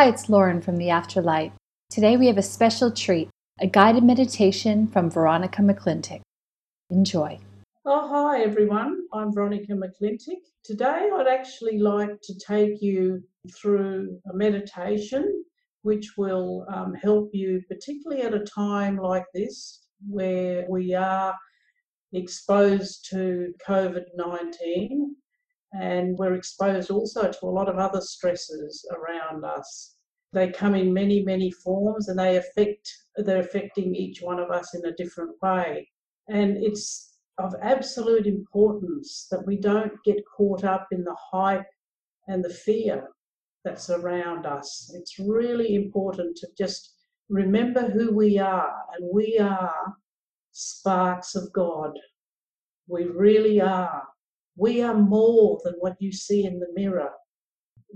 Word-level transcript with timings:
Hi, 0.00 0.08
it's 0.08 0.30
Lauren 0.30 0.62
from 0.62 0.78
the 0.78 0.86
Afterlight. 0.86 1.52
Today 1.90 2.16
we 2.16 2.26
have 2.26 2.38
a 2.38 2.42
special 2.42 2.90
treat 2.90 3.28
a 3.60 3.66
guided 3.66 4.02
meditation 4.02 4.86
from 4.86 5.10
Veronica 5.10 5.60
McClintic. 5.60 6.22
Enjoy. 6.88 7.38
Oh, 7.84 8.08
hi 8.08 8.40
everyone. 8.40 9.02
I'm 9.12 9.30
Veronica 9.30 9.74
McClintic. 9.74 10.38
Today 10.64 11.10
I'd 11.14 11.26
actually 11.26 11.76
like 11.80 12.18
to 12.22 12.34
take 12.38 12.80
you 12.80 13.22
through 13.54 14.18
a 14.30 14.34
meditation 14.34 15.44
which 15.82 16.14
will 16.16 16.64
um, 16.72 16.94
help 16.94 17.28
you, 17.34 17.60
particularly 17.68 18.22
at 18.22 18.32
a 18.32 18.42
time 18.46 18.96
like 18.96 19.26
this 19.34 19.80
where 20.08 20.64
we 20.70 20.94
are 20.94 21.34
exposed 22.14 23.06
to 23.10 23.52
COVID 23.68 24.04
19 24.16 25.14
and 25.72 26.18
we're 26.18 26.34
exposed 26.34 26.90
also 26.90 27.30
to 27.30 27.46
a 27.46 27.50
lot 27.50 27.68
of 27.68 27.78
other 27.78 28.00
stresses 28.00 28.84
around 28.92 29.44
us. 29.44 29.96
They 30.32 30.50
come 30.50 30.74
in 30.74 30.92
many, 30.92 31.22
many 31.22 31.50
forms 31.50 32.08
and 32.08 32.18
they 32.18 32.36
affect 32.36 32.88
they're 33.16 33.40
affecting 33.40 33.94
each 33.94 34.22
one 34.22 34.38
of 34.38 34.50
us 34.50 34.74
in 34.74 34.84
a 34.84 34.94
different 34.94 35.32
way. 35.42 35.88
And 36.28 36.56
it's 36.56 37.18
of 37.38 37.54
absolute 37.62 38.26
importance 38.26 39.26
that 39.30 39.46
we 39.46 39.56
don't 39.56 39.92
get 40.04 40.24
caught 40.36 40.64
up 40.64 40.88
in 40.92 41.04
the 41.04 41.16
hype 41.32 41.66
and 42.28 42.44
the 42.44 42.52
fear 42.52 43.08
that's 43.64 43.90
around 43.90 44.46
us. 44.46 44.92
It's 44.94 45.18
really 45.18 45.74
important 45.74 46.36
to 46.36 46.48
just 46.56 46.94
remember 47.28 47.88
who 47.88 48.14
we 48.14 48.38
are, 48.38 48.72
and 48.94 49.08
we 49.12 49.38
are 49.38 49.94
sparks 50.52 51.34
of 51.34 51.52
God. 51.52 51.92
We 52.88 53.04
really 53.04 53.60
are. 53.60 54.02
We 54.56 54.82
are 54.82 54.96
more 54.96 55.60
than 55.64 55.74
what 55.78 55.96
you 56.00 56.12
see 56.12 56.44
in 56.44 56.58
the 56.58 56.72
mirror. 56.74 57.12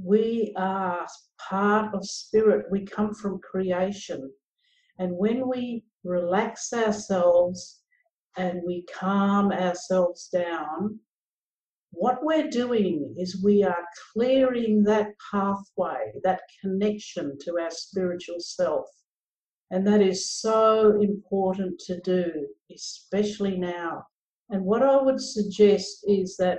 We 0.01 0.53
are 0.57 1.07
part 1.49 1.95
of 1.95 2.05
spirit. 2.05 2.67
We 2.71 2.85
come 2.85 3.15
from 3.15 3.41
creation. 3.41 4.33
And 4.99 5.17
when 5.17 5.49
we 5.49 5.85
relax 6.05 6.73
ourselves 6.73 7.81
and 8.37 8.63
we 8.65 8.85
calm 8.93 9.53
ourselves 9.53 10.29
down, 10.29 11.01
what 11.91 12.25
we're 12.25 12.51
doing 12.51 13.15
is 13.17 13.43
we 13.43 13.63
are 13.63 13.85
clearing 14.13 14.83
that 14.85 15.13
pathway, 15.31 16.13
that 16.25 16.41
connection 16.61 17.39
to 17.43 17.59
our 17.61 17.71
spiritual 17.71 18.41
self. 18.41 18.87
And 19.71 19.87
that 19.87 20.03
is 20.03 20.31
so 20.31 21.01
important 21.01 21.79
to 21.87 22.01
do, 22.01 22.49
especially 22.73 23.57
now. 23.57 24.05
And 24.51 24.65
what 24.65 24.83
I 24.83 25.01
would 25.01 25.21
suggest 25.21 26.05
is 26.07 26.37
that 26.37 26.59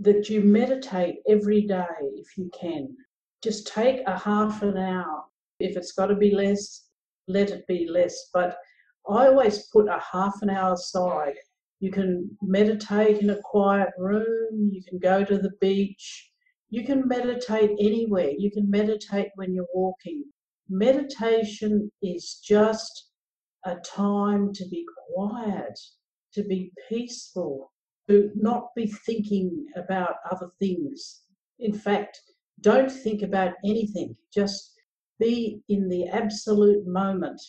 that 0.00 0.28
you 0.28 0.40
meditate 0.42 1.16
every 1.28 1.62
day 1.62 1.86
if 2.14 2.36
you 2.36 2.50
can. 2.58 2.96
Just 3.42 3.66
take 3.66 4.00
a 4.06 4.16
half 4.16 4.62
an 4.62 4.76
hour. 4.76 5.24
If 5.58 5.76
it's 5.76 5.92
got 5.92 6.06
to 6.06 6.14
be 6.14 6.30
less, 6.30 6.88
let 7.26 7.50
it 7.50 7.66
be 7.66 7.88
less. 7.88 8.30
But 8.32 8.58
I 9.08 9.26
always 9.26 9.68
put 9.72 9.88
a 9.88 10.00
half 10.12 10.34
an 10.42 10.50
hour 10.50 10.74
aside. 10.74 11.34
You 11.80 11.90
can 11.90 12.36
meditate 12.42 13.18
in 13.22 13.30
a 13.30 13.40
quiet 13.42 13.90
room, 13.98 14.70
you 14.72 14.82
can 14.82 14.98
go 14.98 15.24
to 15.24 15.38
the 15.38 15.52
beach, 15.60 16.30
you 16.70 16.84
can 16.84 17.06
meditate 17.06 17.70
anywhere, 17.78 18.32
you 18.36 18.50
can 18.50 18.68
meditate 18.68 19.28
when 19.36 19.54
you're 19.54 19.66
walking. 19.72 20.24
Meditation 20.68 21.90
is 22.02 22.40
just 22.44 23.10
a 23.64 23.76
time 23.76 24.52
to 24.54 24.68
be 24.68 24.84
quiet, 25.14 25.78
to 26.38 26.44
be 26.44 26.72
peaceful, 26.88 27.72
to 28.08 28.30
not 28.36 28.68
be 28.76 28.86
thinking 28.86 29.66
about 29.76 30.14
other 30.30 30.50
things. 30.60 31.22
In 31.58 31.72
fact, 31.72 32.20
don't 32.60 32.90
think 32.90 33.22
about 33.22 33.54
anything, 33.64 34.16
just 34.32 34.72
be 35.18 35.60
in 35.68 35.88
the 35.88 36.06
absolute 36.06 36.86
moment. 36.86 37.40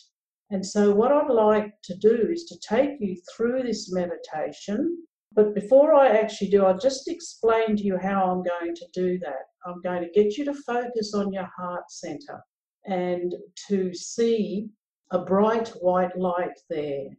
And 0.50 0.66
so, 0.66 0.92
what 0.92 1.12
I'd 1.12 1.30
like 1.30 1.72
to 1.84 1.96
do 1.96 2.28
is 2.32 2.44
to 2.46 2.58
take 2.58 2.96
you 2.98 3.16
through 3.32 3.62
this 3.62 3.92
meditation. 3.92 5.06
But 5.32 5.54
before 5.54 5.94
I 5.94 6.08
actually 6.08 6.50
do, 6.50 6.64
I'll 6.64 6.76
just 6.76 7.06
explain 7.06 7.76
to 7.76 7.84
you 7.84 7.96
how 7.96 8.24
I'm 8.24 8.42
going 8.42 8.74
to 8.74 8.86
do 8.92 9.16
that. 9.20 9.44
I'm 9.64 9.80
going 9.82 10.02
to 10.02 10.10
get 10.10 10.36
you 10.36 10.44
to 10.46 10.54
focus 10.54 11.14
on 11.14 11.32
your 11.32 11.48
heart 11.56 11.84
center 11.88 12.42
and 12.86 13.32
to 13.68 13.94
see 13.94 14.68
a 15.12 15.20
bright 15.20 15.68
white 15.80 16.18
light 16.18 16.58
there. 16.68 17.10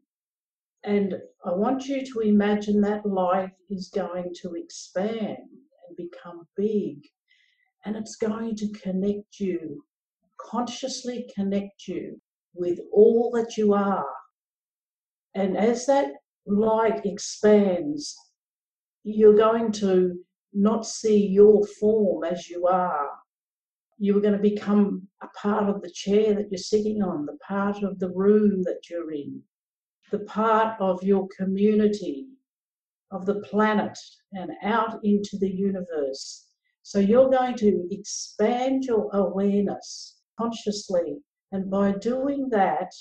And 0.84 1.16
I 1.46 1.52
want 1.52 1.86
you 1.86 2.03
to 2.03 2.19
imagine 2.22 2.81
that 2.81 3.06
light 3.06 3.52
is 3.69 3.92
going 3.94 4.34
to 4.42 4.56
expand 4.56 5.38
and 5.38 5.97
become 5.97 6.47
big. 6.58 7.03
And 7.86 7.96
it's 7.96 8.16
going 8.16 8.56
to 8.58 8.72
connect 8.72 9.40
you, 9.40 9.86
consciously 10.40 11.30
connect 11.36 11.88
you 11.88 12.19
with 12.56 12.80
all 12.92 13.31
that 13.36 13.58
you 13.58 13.74
are. 13.74 14.09
And 15.36 15.56
as 15.56 15.86
that 15.86 16.14
light 16.47 17.06
expands, 17.06 18.16
you're 19.03 19.38
going 19.38 19.72
to 19.74 20.19
not 20.53 20.86
see 20.86 21.28
your 21.28 21.66
form 21.80 22.24
as 22.24 22.50
you 22.50 22.66
are. 22.66 23.09
You 24.00 24.18
are 24.18 24.22
going 24.22 24.36
to 24.36 24.50
become 24.50 25.08
a 25.22 25.28
part 25.40 25.69
of 25.69 25.81
the 25.81 25.92
chair 25.92 26.34
that 26.34 26.50
you're 26.50 26.58
sitting 26.58 27.03
on, 27.03 27.28
the 27.28 27.38
part 27.48 27.84
of 27.84 28.00
the 28.00 28.09
room 28.09 28.63
that 28.63 28.81
you're 28.90 29.12
in 29.12 29.44
the 30.11 30.19
part 30.19 30.79
of 30.79 31.01
your 31.03 31.27
community, 31.38 32.27
of 33.11 33.25
the 33.25 33.39
planet, 33.41 33.97
and 34.33 34.51
out 34.63 34.99
into 35.03 35.38
the 35.38 35.49
universe. 35.49 36.47
So 36.83 36.99
you're 36.99 37.29
going 37.29 37.55
to 37.57 37.88
expand 37.91 38.83
your 38.83 39.09
awareness 39.13 40.17
consciously. 40.38 41.17
And 41.51 41.69
by 41.69 41.94
doing 41.94 42.50
that, 42.50 42.91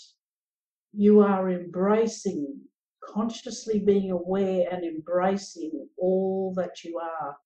you 0.93 1.21
are 1.21 1.51
embracing, 1.51 2.59
consciously 3.05 3.79
being 3.79 4.11
aware 4.11 4.69
and 4.71 4.85
embracing 4.85 5.87
all 5.97 6.53
that 6.57 6.85
you 6.85 6.99
are. 6.99 7.37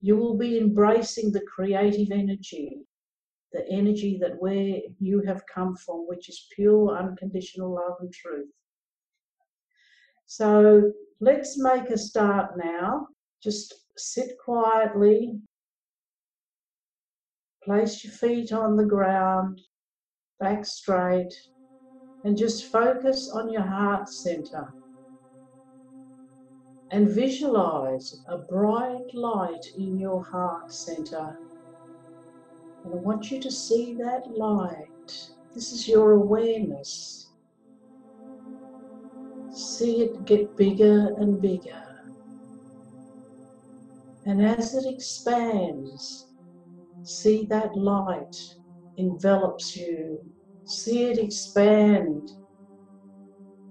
You 0.00 0.16
will 0.16 0.36
be 0.36 0.58
embracing 0.58 1.30
the 1.32 1.42
creative 1.42 2.10
energy, 2.10 2.80
the 3.52 3.68
energy 3.68 4.18
that 4.22 4.40
where 4.40 4.80
you 4.98 5.22
have 5.26 5.42
come 5.46 5.76
from, 5.76 6.06
which 6.08 6.28
is 6.28 6.46
pure, 6.54 6.96
unconditional 6.96 7.74
love 7.74 7.96
and 8.00 8.12
truth. 8.12 8.50
So 10.30 10.92
let's 11.18 11.58
make 11.58 11.90
a 11.90 11.98
start 11.98 12.56
now. 12.56 13.08
Just 13.42 13.74
sit 13.96 14.38
quietly. 14.38 15.40
Place 17.64 18.04
your 18.04 18.12
feet 18.12 18.52
on 18.52 18.76
the 18.76 18.84
ground, 18.84 19.60
back 20.38 20.64
straight, 20.64 21.34
and 22.22 22.38
just 22.38 22.66
focus 22.66 23.28
on 23.34 23.52
your 23.52 23.62
heart 23.62 24.08
center. 24.08 24.72
And 26.92 27.08
visualize 27.08 28.22
a 28.28 28.38
bright 28.38 29.12
light 29.12 29.66
in 29.76 29.98
your 29.98 30.22
heart 30.22 30.72
center. 30.72 31.40
And 32.84 32.94
I 32.94 32.98
want 32.98 33.32
you 33.32 33.40
to 33.40 33.50
see 33.50 33.94
that 33.94 34.30
light. 34.30 35.28
This 35.56 35.72
is 35.72 35.88
your 35.88 36.12
awareness 36.12 37.19
see 39.52 40.02
it 40.02 40.24
get 40.24 40.56
bigger 40.56 41.14
and 41.18 41.40
bigger. 41.40 41.82
And 44.26 44.44
as 44.44 44.74
it 44.74 44.84
expands, 44.86 46.28
see 47.02 47.46
that 47.46 47.74
light 47.76 48.36
envelops 48.96 49.76
you. 49.76 50.20
See 50.64 51.04
it 51.04 51.18
expand 51.18 52.32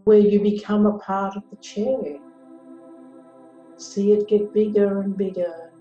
where 0.03 0.19
you 0.19 0.41
become 0.41 0.85
a 0.85 0.97
part 0.97 1.38
of 1.38 1.44
the 1.50 1.56
chair. 1.57 2.19
See 3.78 4.12
it 4.12 4.28
get 4.28 4.53
bigger 4.53 5.01
and 5.01 5.16
bigger. 5.16 5.72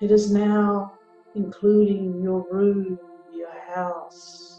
It 0.00 0.10
is 0.10 0.32
now 0.32 0.98
including 1.34 2.20
your 2.20 2.44
room, 2.50 2.98
your 3.32 3.52
house, 3.74 4.51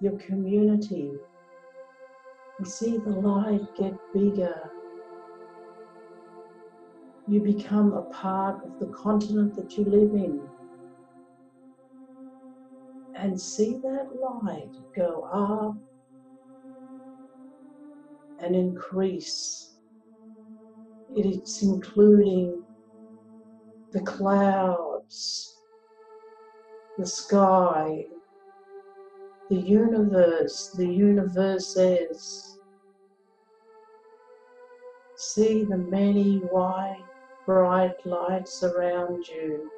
your 0.00 0.18
community, 0.18 1.12
you 2.58 2.64
see 2.64 2.98
the 2.98 3.10
light 3.10 3.62
get 3.76 3.94
bigger. 4.12 4.70
You 7.26 7.40
become 7.40 7.92
a 7.94 8.02
part 8.02 8.64
of 8.64 8.78
the 8.78 8.86
continent 8.94 9.54
that 9.56 9.76
you 9.76 9.84
live 9.84 10.14
in. 10.14 10.40
And 13.16 13.40
see 13.40 13.78
that 13.82 14.08
light 14.20 14.74
go 14.94 15.22
up 15.32 15.76
and 18.40 18.54
increase. 18.54 19.70
It's 21.16 21.62
including 21.62 22.62
the 23.92 24.00
clouds, 24.00 25.56
the 26.98 27.06
sky, 27.06 28.04
the 29.50 29.56
universe, 29.56 30.70
the 30.70 30.86
universe 30.86 31.76
is. 31.76 32.58
See 35.16 35.64
the 35.64 35.76
many 35.76 36.38
white, 36.38 37.04
bright 37.46 38.04
lights 38.06 38.62
around 38.62 39.28
you. 39.28 39.70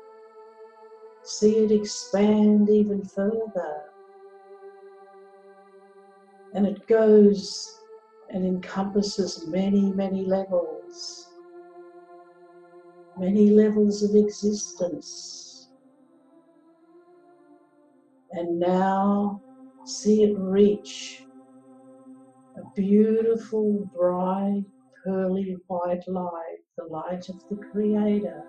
See 1.23 1.57
it 1.57 1.73
expand 1.73 2.71
even 2.71 3.05
further. 3.05 3.83
And 6.55 6.67
it 6.67 6.87
goes 6.87 7.81
and 8.31 8.47
encompasses 8.47 9.47
many, 9.49 9.93
many 9.93 10.25
levels, 10.25 11.29
many 13.19 13.51
levels 13.51 14.03
of 14.03 14.15
existence. 14.15 15.69
And 18.33 18.59
now 18.61 19.43
see 19.87 20.25
it 20.25 20.37
reach 20.37 21.23
a 22.57 22.71
beautiful, 22.75 23.89
bright, 23.95 24.65
pearly 25.05 25.57
white 25.69 26.07
light, 26.09 26.59
the 26.77 26.85
light 26.85 27.29
of 27.29 27.37
the 27.49 27.57
Creator. 27.71 28.43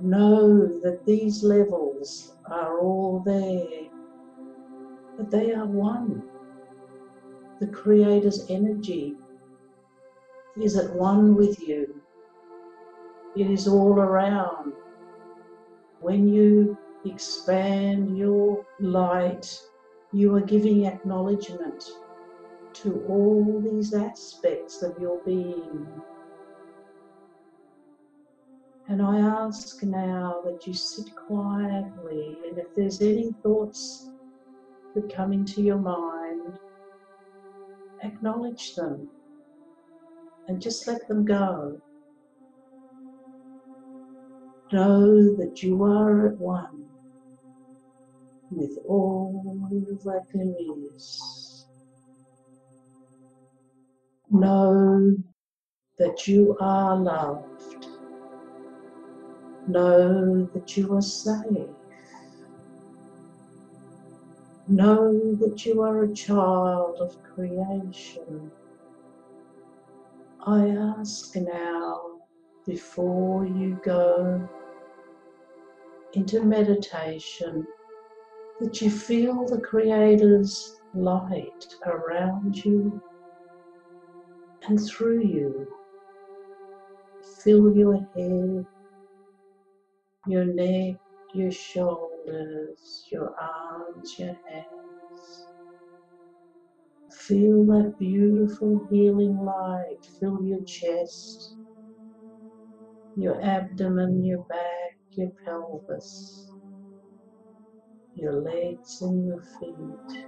Know 0.00 0.66
that 0.82 1.06
these 1.06 1.42
levels 1.42 2.36
are 2.50 2.80
all 2.80 3.22
there, 3.24 3.88
but 5.16 5.30
they 5.30 5.54
are 5.54 5.66
one. 5.66 6.22
The 7.60 7.68
Creator's 7.68 8.44
energy 8.50 9.14
is 10.60 10.76
at 10.76 10.94
one 10.94 11.34
with 11.34 11.60
you. 11.60 12.02
It 13.36 13.50
is 13.50 13.66
all 13.66 13.94
around. 13.94 14.74
When 16.00 16.28
you 16.28 16.76
expand 17.04 18.16
your 18.16 18.64
light, 18.80 19.60
you 20.12 20.34
are 20.34 20.40
giving 20.40 20.86
acknowledgement 20.86 21.84
to 22.72 23.04
all 23.08 23.60
these 23.60 23.94
aspects 23.94 24.82
of 24.82 24.98
your 24.98 25.20
being. 25.24 25.86
And 28.88 29.02
I 29.02 29.18
ask 29.18 29.82
now 29.82 30.42
that 30.44 30.66
you 30.66 30.74
sit 30.74 31.14
quietly, 31.16 32.38
and 32.48 32.58
if 32.58 32.74
there's 32.76 33.00
any 33.00 33.32
thoughts 33.42 34.10
that 34.94 35.12
come 35.12 35.32
into 35.32 35.62
your 35.62 35.78
mind, 35.78 36.58
acknowledge 38.02 38.74
them 38.74 39.08
and 40.48 40.62
just 40.62 40.86
let 40.86 41.08
them 41.08 41.24
go. 41.24 41.80
Know 44.72 45.34
that 45.36 45.62
you 45.62 45.82
are 45.82 46.28
at 46.28 46.38
one 46.38 46.85
with 48.50 48.78
all 48.86 49.68
that 50.04 50.26
is. 50.94 51.66
Know 54.30 55.16
that 55.98 56.26
you 56.26 56.56
are 56.60 56.96
loved. 56.96 57.86
Know 59.68 60.48
that 60.54 60.76
you 60.76 60.94
are 60.94 61.02
safe. 61.02 61.68
Know 64.68 65.34
that 65.36 65.64
you 65.64 65.82
are 65.82 66.04
a 66.04 66.12
child 66.12 66.98
of 67.00 67.22
creation. 67.22 68.50
I 70.44 70.68
ask 70.98 71.34
now, 71.36 72.00
before 72.66 73.46
you 73.46 73.80
go 73.84 74.48
into 76.14 76.42
meditation, 76.42 77.66
that 78.60 78.80
you 78.80 78.90
feel 78.90 79.46
the 79.46 79.60
Creator's 79.60 80.80
light 80.94 81.66
around 81.86 82.56
you 82.64 83.02
and 84.66 84.80
through 84.80 85.22
you. 85.22 85.68
Fill 87.42 87.76
your 87.76 87.96
head, 88.14 88.66
your 90.26 90.44
neck, 90.44 90.96
your 91.34 91.52
shoulders, 91.52 93.06
your 93.10 93.34
arms, 93.38 94.18
your 94.18 94.36
hands. 94.48 95.46
Feel 97.12 97.64
that 97.66 97.96
beautiful 97.98 98.86
healing 98.90 99.38
light 99.44 100.06
fill 100.20 100.42
your 100.42 100.62
chest, 100.64 101.54
your 103.16 103.40
abdomen, 103.42 104.24
your 104.24 104.44
back, 104.44 104.98
your 105.12 105.30
pelvis, 105.44 106.45
your 108.16 108.40
legs 108.40 109.02
and 109.02 109.26
your 109.26 109.42
feet. 109.60 110.24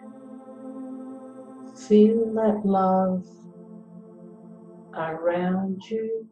Feel 1.89 2.33
that 2.35 2.61
love 2.65 3.27
around 4.95 5.83
you 5.91 6.29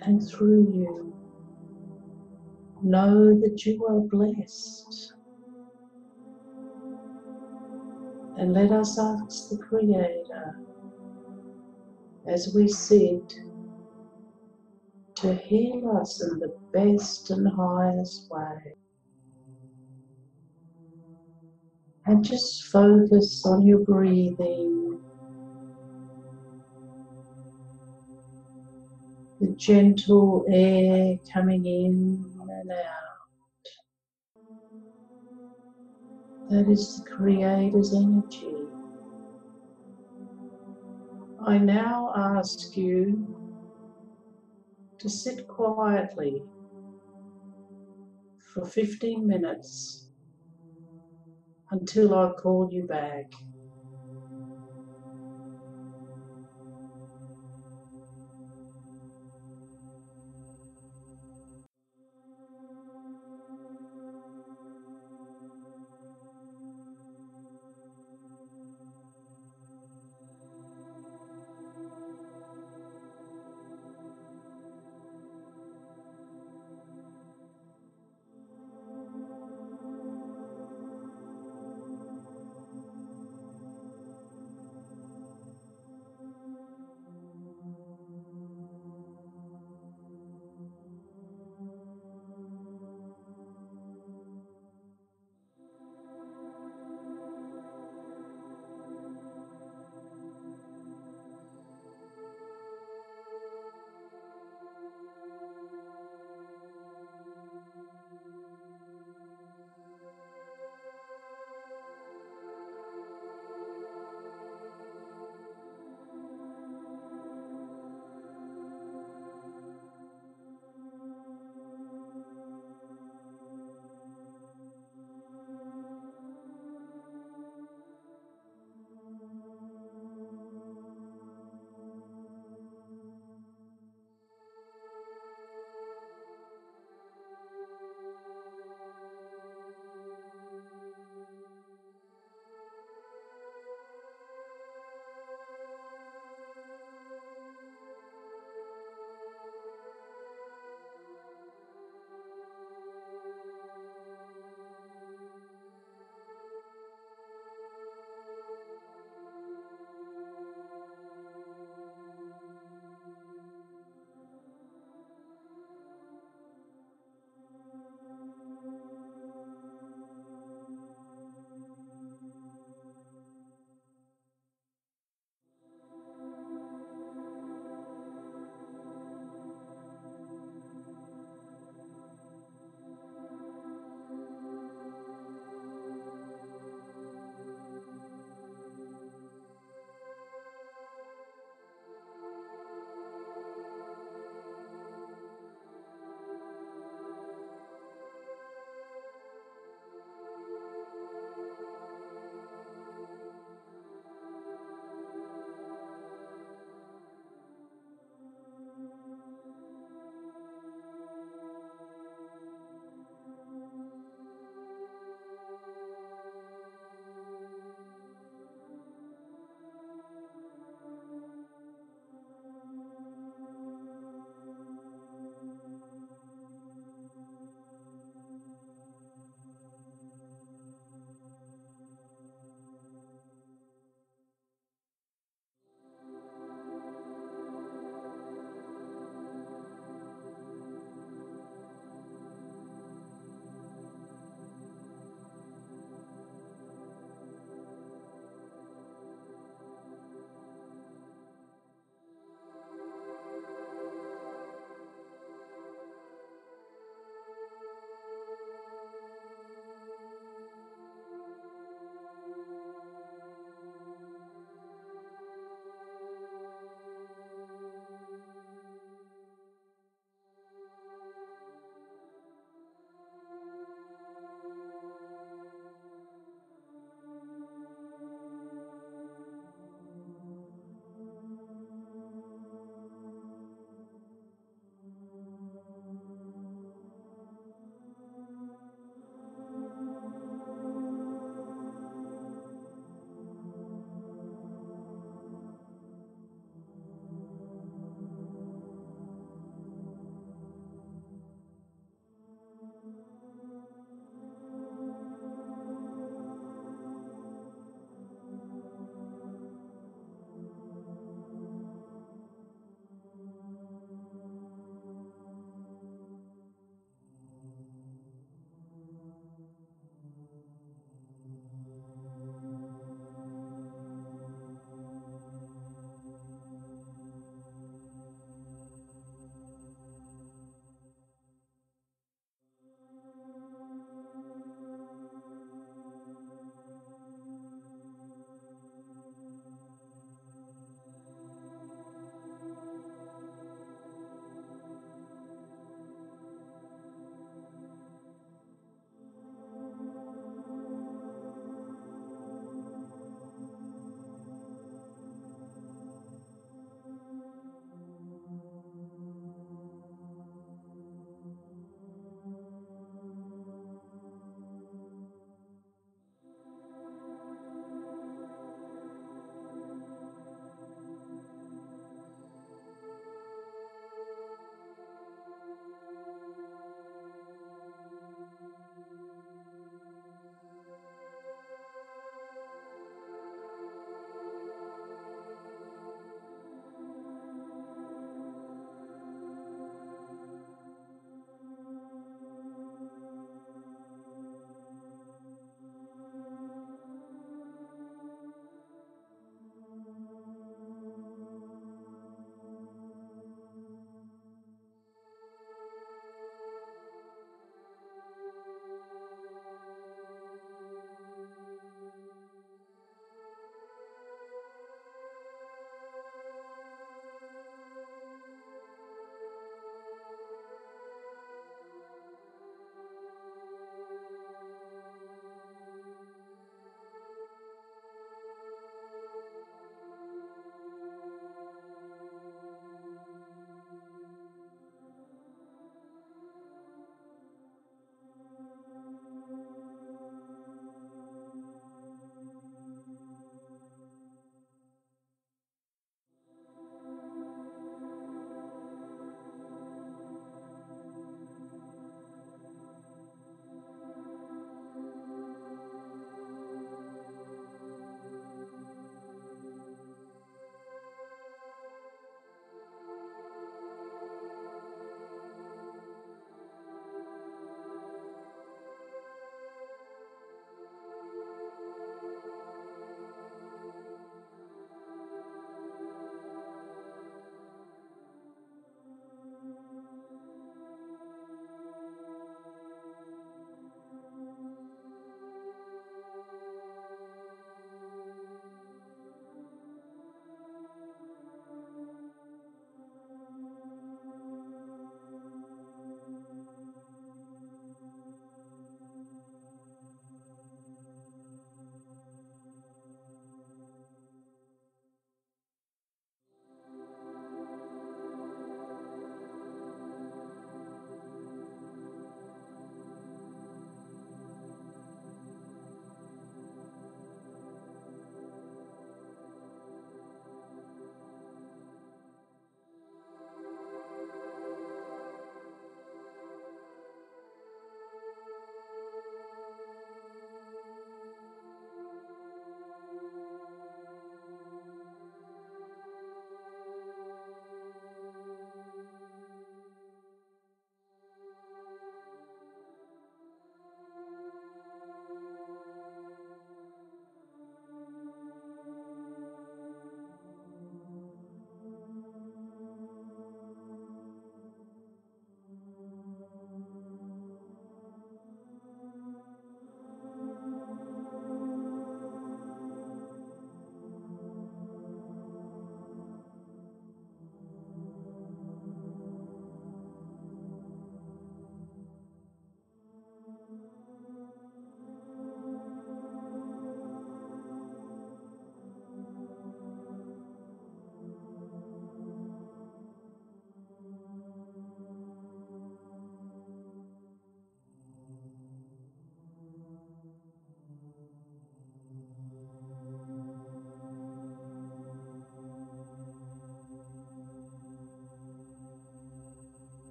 and 0.00 0.26
through 0.26 0.72
you. 0.72 1.14
Know 2.82 3.38
that 3.40 3.64
you 3.66 3.84
are 3.86 4.00
blessed. 4.00 5.14
And 8.38 8.54
let 8.54 8.72
us 8.72 8.98
ask 8.98 9.50
the 9.50 9.58
Creator 9.58 10.58
as 12.26 12.52
we 12.54 12.66
sit 12.66 13.34
to 15.16 15.34
heal 15.34 15.96
us 16.00 16.22
in 16.22 16.38
the 16.38 16.56
best 16.72 17.30
and 17.30 17.46
highest 17.46 18.30
way. 18.30 18.74
And 22.06 22.24
just 22.24 22.64
focus 22.64 23.44
on 23.46 23.66
your 23.66 23.78
breathing, 23.80 25.00
the 29.40 29.54
gentle 29.56 30.44
air 30.48 31.16
coming 31.32 31.64
in 31.64 32.24
and 32.40 32.72
out. 32.72 33.12
That 36.50 36.68
is 36.68 36.96
the 36.96 37.10
Creator's 37.10 37.94
energy. 37.94 38.54
I 41.46 41.58
now 41.58 42.12
ask 42.16 42.76
you 42.76 43.36
to 44.98 45.08
sit 45.08 45.48
quietly 45.48 46.42
for 48.54 48.66
15 48.66 49.26
minutes 49.26 50.01
until 51.72 52.14
I 52.14 52.30
call 52.32 52.68
you 52.72 52.84
back. 52.84 53.32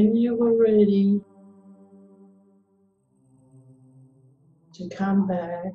When 0.00 0.16
you 0.16 0.42
are 0.42 0.56
ready 0.56 1.20
to 4.72 4.88
come 4.88 5.26
back, 5.26 5.72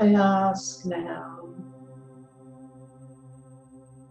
I 0.00 0.14
ask 0.14 0.86
now 0.86 1.40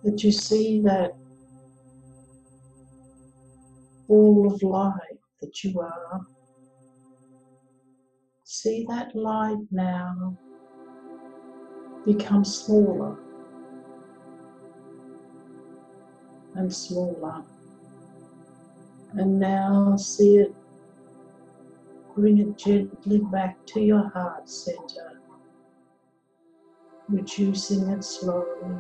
that 0.04 0.22
you 0.24 0.32
see 0.34 0.82
that 0.82 1.12
ball 4.10 4.52
of 4.54 4.62
light 4.62 5.22
that 5.40 5.64
you 5.64 5.80
are. 5.80 6.28
See 8.44 8.86
that 8.90 9.16
light 9.16 9.66
now 9.72 10.38
become 12.06 12.44
smaller 12.44 13.18
and 16.58 16.74
smaller. 16.74 17.44
And 19.14 19.40
now 19.40 19.96
see 19.96 20.38
it, 20.38 20.56
bring 22.16 22.40
it 22.40 22.58
gently 22.58 23.20
back 23.20 23.64
to 23.68 23.80
your 23.80 24.10
heart 24.10 24.50
center, 24.50 25.22
reducing 27.08 27.88
it 27.90 28.04
slowly. 28.04 28.76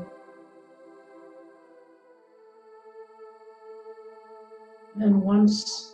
And 4.99 5.21
once 5.21 5.93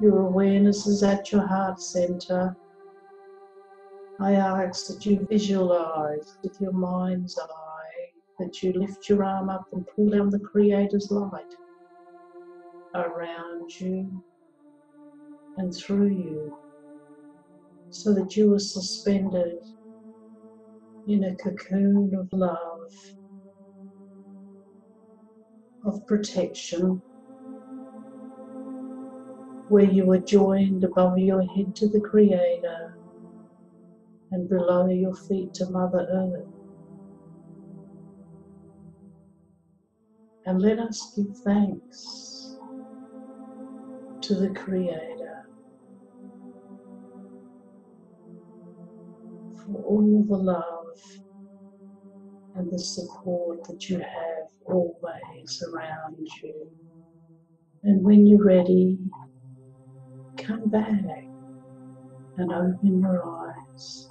your 0.00 0.26
awareness 0.26 0.86
is 0.86 1.02
at 1.04 1.30
your 1.30 1.46
heart 1.46 1.80
center, 1.80 2.56
I 4.18 4.32
ask 4.32 4.88
that 4.88 5.06
you 5.06 5.26
visualize 5.30 6.36
with 6.42 6.60
your 6.60 6.72
mind's 6.72 7.38
eye 7.38 7.69
that 8.40 8.62
you 8.62 8.72
lift 8.72 9.08
your 9.08 9.22
arm 9.22 9.50
up 9.50 9.68
and 9.72 9.86
pull 9.94 10.10
down 10.10 10.30
the 10.30 10.38
Creator's 10.38 11.10
light 11.10 11.54
around 12.94 13.80
you 13.80 14.24
and 15.58 15.74
through 15.74 16.08
you 16.08 16.56
so 17.90 18.14
that 18.14 18.36
you 18.36 18.52
are 18.54 18.58
suspended 18.58 19.58
in 21.06 21.24
a 21.24 21.34
cocoon 21.36 22.14
of 22.14 22.32
love, 22.32 22.92
of 25.84 26.06
protection, 26.06 27.02
where 29.68 29.84
you 29.84 30.10
are 30.10 30.18
joined 30.18 30.82
above 30.84 31.18
your 31.18 31.42
head 31.42 31.76
to 31.76 31.88
the 31.88 32.00
Creator 32.00 32.94
and 34.30 34.48
below 34.48 34.88
your 34.88 35.14
feet 35.14 35.52
to 35.54 35.68
Mother 35.70 36.06
Earth. 36.10 36.59
And 40.46 40.60
let 40.60 40.78
us 40.78 41.12
give 41.16 41.36
thanks 41.38 42.56
to 44.22 44.34
the 44.34 44.50
Creator 44.50 45.48
for 49.56 49.82
all 49.82 50.24
the 50.28 50.36
love 50.36 50.98
and 52.56 52.70
the 52.70 52.78
support 52.78 53.64
that 53.64 53.88
you 53.88 53.98
have 53.98 54.48
always 54.66 55.62
around 55.72 56.28
you. 56.42 56.70
And 57.82 58.02
when 58.02 58.26
you're 58.26 58.44
ready, 58.44 58.98
come 60.36 60.68
back 60.68 61.24
and 62.36 62.52
open 62.52 63.00
your 63.00 63.22
eyes 63.26 64.09